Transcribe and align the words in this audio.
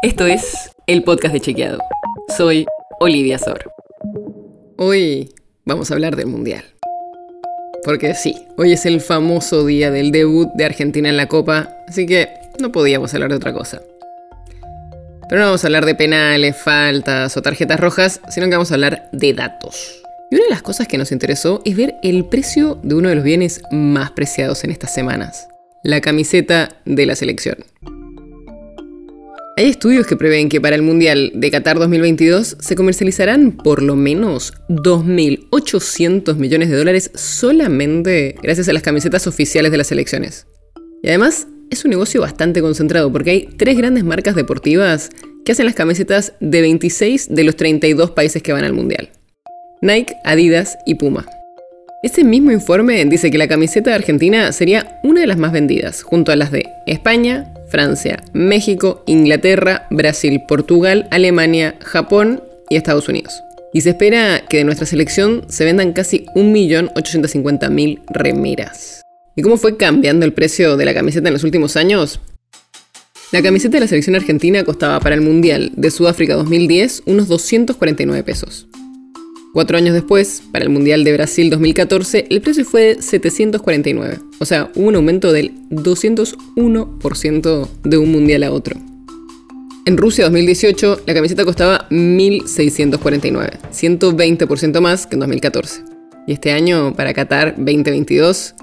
Esto 0.00 0.26
es 0.26 0.70
el 0.86 1.02
podcast 1.02 1.34
de 1.34 1.40
Chequeado. 1.40 1.80
Soy 2.36 2.66
Olivia 3.00 3.36
Sor. 3.36 3.72
Hoy 4.76 5.34
vamos 5.64 5.90
a 5.90 5.94
hablar 5.94 6.14
del 6.14 6.28
Mundial. 6.28 6.62
Porque 7.82 8.14
sí, 8.14 8.46
hoy 8.56 8.70
es 8.70 8.86
el 8.86 9.00
famoso 9.00 9.66
día 9.66 9.90
del 9.90 10.12
debut 10.12 10.50
de 10.54 10.66
Argentina 10.66 11.08
en 11.08 11.16
la 11.16 11.26
Copa, 11.26 11.70
así 11.88 12.06
que 12.06 12.28
no 12.60 12.70
podíamos 12.70 13.12
hablar 13.12 13.30
de 13.30 13.36
otra 13.36 13.52
cosa. 13.52 13.82
Pero 15.28 15.40
no 15.40 15.46
vamos 15.48 15.64
a 15.64 15.66
hablar 15.66 15.84
de 15.84 15.96
penales, 15.96 16.56
faltas 16.56 17.36
o 17.36 17.42
tarjetas 17.42 17.80
rojas, 17.80 18.20
sino 18.28 18.46
que 18.46 18.52
vamos 18.52 18.70
a 18.70 18.74
hablar 18.74 19.08
de 19.10 19.34
datos. 19.34 20.00
Y 20.30 20.36
una 20.36 20.44
de 20.44 20.50
las 20.50 20.62
cosas 20.62 20.86
que 20.86 20.98
nos 20.98 21.10
interesó 21.10 21.60
es 21.64 21.76
ver 21.76 21.96
el 22.04 22.24
precio 22.26 22.78
de 22.84 22.94
uno 22.94 23.08
de 23.08 23.16
los 23.16 23.24
bienes 23.24 23.62
más 23.72 24.12
preciados 24.12 24.62
en 24.62 24.70
estas 24.70 24.94
semanas, 24.94 25.48
la 25.82 26.00
camiseta 26.00 26.68
de 26.84 27.04
la 27.04 27.16
selección. 27.16 27.64
Hay 29.58 29.70
estudios 29.70 30.06
que 30.06 30.14
prevén 30.14 30.48
que 30.48 30.60
para 30.60 30.76
el 30.76 30.82
Mundial 30.82 31.32
de 31.34 31.50
Qatar 31.50 31.80
2022 31.80 32.58
se 32.60 32.76
comercializarán 32.76 33.50
por 33.50 33.82
lo 33.82 33.96
menos 33.96 34.52
2.800 34.68 36.36
millones 36.36 36.70
de 36.70 36.76
dólares 36.76 37.10
solamente 37.16 38.36
gracias 38.40 38.68
a 38.68 38.72
las 38.72 38.84
camisetas 38.84 39.26
oficiales 39.26 39.72
de 39.72 39.78
las 39.78 39.88
selecciones. 39.88 40.46
Y 41.02 41.08
además 41.08 41.48
es 41.72 41.84
un 41.84 41.90
negocio 41.90 42.20
bastante 42.20 42.60
concentrado 42.60 43.12
porque 43.12 43.32
hay 43.32 43.48
tres 43.56 43.76
grandes 43.76 44.04
marcas 44.04 44.36
deportivas 44.36 45.10
que 45.44 45.50
hacen 45.50 45.66
las 45.66 45.74
camisetas 45.74 46.34
de 46.38 46.60
26 46.60 47.26
de 47.28 47.42
los 47.42 47.56
32 47.56 48.12
países 48.12 48.44
que 48.44 48.52
van 48.52 48.62
al 48.62 48.74
Mundial. 48.74 49.10
Nike, 49.82 50.14
Adidas 50.24 50.78
y 50.86 50.94
Puma. 50.94 51.26
Este 52.04 52.22
mismo 52.22 52.52
informe 52.52 53.04
dice 53.06 53.32
que 53.32 53.38
la 53.38 53.48
camiseta 53.48 53.90
de 53.90 53.96
Argentina 53.96 54.52
sería 54.52 55.00
una 55.02 55.22
de 55.22 55.26
las 55.26 55.36
más 55.36 55.50
vendidas, 55.50 56.04
junto 56.04 56.30
a 56.30 56.36
las 56.36 56.52
de 56.52 56.64
España, 56.86 57.52
Francia, 57.68 58.22
México, 58.32 59.02
Inglaterra, 59.06 59.86
Brasil, 59.90 60.42
Portugal, 60.46 61.06
Alemania, 61.10 61.76
Japón 61.80 62.42
y 62.70 62.76
Estados 62.76 63.08
Unidos. 63.08 63.34
Y 63.72 63.82
se 63.82 63.90
espera 63.90 64.44
que 64.48 64.58
de 64.58 64.64
nuestra 64.64 64.86
selección 64.86 65.44
se 65.48 65.64
vendan 65.64 65.92
casi 65.92 66.26
1.850.000 66.34 68.02
remeras. 68.08 69.02
¿Y 69.36 69.42
cómo 69.42 69.56
fue 69.56 69.76
cambiando 69.76 70.24
el 70.24 70.32
precio 70.32 70.76
de 70.76 70.84
la 70.84 70.94
camiseta 70.94 71.28
en 71.28 71.34
los 71.34 71.44
últimos 71.44 71.76
años? 71.76 72.20
La 73.30 73.42
camiseta 73.42 73.76
de 73.76 73.80
la 73.80 73.88
selección 73.88 74.16
argentina 74.16 74.64
costaba 74.64 74.98
para 75.00 75.14
el 75.14 75.20
Mundial 75.20 75.72
de 75.76 75.90
Sudáfrica 75.90 76.34
2010 76.34 77.02
unos 77.04 77.28
249 77.28 78.22
pesos. 78.24 78.66
Cuatro 79.58 79.74
años 79.76 79.92
después, 79.92 80.44
para 80.52 80.64
el 80.64 80.70
Mundial 80.70 81.02
de 81.02 81.12
Brasil 81.12 81.50
2014, 81.50 82.26
el 82.30 82.40
precio 82.42 82.64
fue 82.64 82.94
de 82.94 83.02
749. 83.02 84.20
O 84.38 84.44
sea, 84.44 84.70
hubo 84.76 84.86
un 84.86 84.94
aumento 84.94 85.32
del 85.32 85.50
201% 85.70 87.68
de 87.82 87.98
un 87.98 88.12
Mundial 88.12 88.44
a 88.44 88.52
otro. 88.52 88.76
En 89.84 89.96
Rusia 89.96 90.26
2018, 90.26 91.00
la 91.08 91.12
camiseta 91.12 91.44
costaba 91.44 91.88
1.649, 91.90 93.58
120% 93.72 94.80
más 94.80 95.08
que 95.08 95.16
en 95.16 95.20
2014. 95.20 95.82
Y 96.28 96.34
este 96.34 96.52
año, 96.52 96.94
para 96.94 97.12
Qatar 97.12 97.56
2022, 97.56 98.54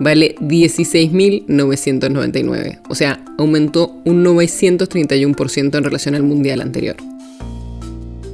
vale 0.00 0.34
16.999. 0.38 2.80
O 2.90 2.94
sea, 2.94 3.24
aumentó 3.38 4.02
un 4.04 4.22
931% 4.22 5.78
en 5.78 5.84
relación 5.84 6.14
al 6.14 6.24
Mundial 6.24 6.60
anterior. 6.60 6.96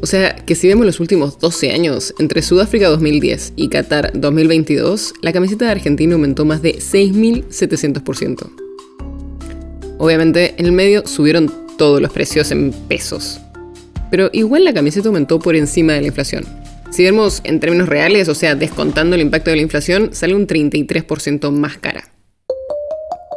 O 0.01 0.07
sea, 0.07 0.37
que 0.37 0.55
si 0.55 0.69
vemos 0.69 0.87
los 0.87 1.01
últimos 1.01 1.39
12 1.41 1.73
años, 1.73 2.15
entre 2.19 2.43
Sudáfrica 2.43 2.89
2010 2.89 3.55
y 3.57 3.69
Qatar 3.69 4.13
2022, 4.15 5.15
la 5.23 5.33
camiseta 5.33 5.65
de 5.65 5.73
Argentina 5.73 6.15
aumentó 6.15 6.45
más 6.45 6.63
de 6.63 6.77
6.700%. 6.77 8.49
Obviamente, 9.99 10.55
en 10.57 10.67
el 10.67 10.73
medio 10.73 11.07
subieron 11.07 11.53
todos 11.77 12.01
los 12.01 12.13
precios 12.13 12.53
en 12.53 12.73
pesos. 12.89 13.41
Pero 14.11 14.31
igual 14.33 14.65
la 14.65 14.73
camiseta 14.73 15.09
aumentó 15.09 15.41
por 15.41 15.57
encima 15.57 15.95
de 15.95 16.03
la 16.03 16.07
inflación. 16.07 16.45
Si 16.91 17.03
vemos 17.03 17.41
en 17.45 17.59
términos 17.59 17.89
reales, 17.89 18.29
o 18.29 18.35
sea, 18.35 18.55
descontando 18.55 19.17
el 19.17 19.23
impacto 19.23 19.51
de 19.51 19.57
la 19.57 19.63
inflación, 19.63 20.11
sale 20.13 20.35
un 20.35 20.47
33% 20.47 21.51
más 21.51 21.77
cara. 21.77 22.05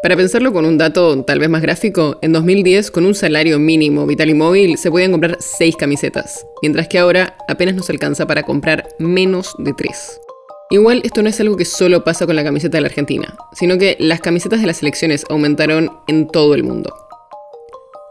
Para 0.02 0.18
pensarlo 0.18 0.52
con 0.52 0.66
un 0.66 0.80
dato 0.80 1.24
tal 1.24 1.38
vez 1.38 1.48
más 1.48 1.62
gráfico, 1.62 2.18
en 2.24 2.34
2010 2.34 2.90
con 2.90 3.06
un 3.06 3.14
salario 3.14 3.60
mínimo 3.60 4.08
vital 4.08 4.32
y 4.32 4.34
móvil 4.34 4.80
se 4.80 4.90
podían 4.90 5.12
comprar 5.12 5.38
6 5.40 5.76
camisetas, 5.76 6.44
mientras 6.64 6.88
que 6.88 6.98
ahora 6.98 7.38
apenas 7.48 7.76
nos 7.76 7.88
alcanza 7.92 8.26
para 8.26 8.42
comprar 8.42 8.88
menos 8.98 9.54
de 9.60 9.74
3. 9.74 10.20
Igual 10.72 11.02
esto 11.04 11.22
no 11.22 11.30
es 11.30 11.40
algo 11.40 11.56
que 11.56 11.66
solo 11.66 12.04
pasa 12.04 12.26
con 12.26 12.36
la 12.36 12.44
camiseta 12.44 12.78
de 12.78 12.82
la 12.82 12.88
Argentina, 12.88 13.38
sino 13.54 13.78
que 13.78 13.96
las 14.00 14.22
camisetas 14.22 14.62
de 14.62 14.68
las 14.68 14.78
selecciones 14.78 15.24
aumentaron 15.30 15.92
en 16.08 16.28
todo 16.28 16.56
el 16.56 16.64
mundo. 16.64 16.92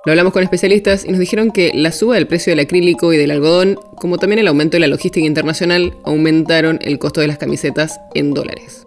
Lo 0.04 0.12
hablamos 0.12 0.32
con 0.32 0.44
especialistas 0.44 1.04
y 1.04 1.08
nos 1.08 1.18
dijeron 1.18 1.50
que 1.50 1.72
la 1.74 1.90
suba 1.90 2.14
del 2.14 2.28
precio 2.28 2.52
del 2.52 2.60
acrílico 2.60 3.12
y 3.12 3.16
del 3.16 3.32
algodón, 3.32 3.80
como 3.96 4.16
también 4.16 4.38
el 4.38 4.46
aumento 4.46 4.76
de 4.76 4.80
la 4.82 4.86
logística 4.86 5.26
internacional, 5.26 5.96
aumentaron 6.04 6.78
el 6.82 7.00
costo 7.00 7.20
de 7.20 7.26
las 7.26 7.38
camisetas 7.38 7.98
en 8.14 8.32
dólares. 8.32 8.86